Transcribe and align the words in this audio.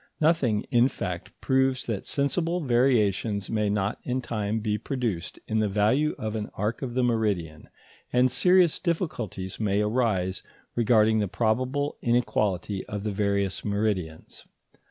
Nothing, 0.19 0.63
in 0.71 0.87
fact, 0.87 1.31
proves 1.41 1.85
that 1.85 2.07
sensible 2.07 2.59
variations 2.61 3.51
may 3.51 3.69
not 3.69 3.99
in 4.01 4.19
time 4.19 4.59
be 4.59 4.79
produced 4.79 5.37
in 5.47 5.59
the 5.59 5.69
value 5.69 6.15
of 6.17 6.35
an 6.35 6.49
arc 6.55 6.81
of 6.81 6.95
the 6.95 7.03
meridian, 7.03 7.69
and 8.11 8.31
serious 8.31 8.79
difficulties 8.79 9.59
may 9.59 9.79
arise 9.79 10.41
regarding 10.73 11.19
the 11.19 11.27
probable 11.27 11.97
inequality 12.01 12.83
of 12.87 13.03
the 13.03 13.11
various 13.11 13.63
meridians. 13.63 14.47